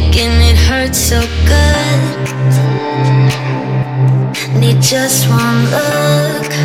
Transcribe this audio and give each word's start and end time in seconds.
making 0.00 0.30
it 0.50 0.56
hurt 0.56 0.94
so 0.94 1.20
good. 1.50 2.00
Need 4.60 4.80
just 4.80 5.28
one 5.28 5.64
look. 5.70 6.57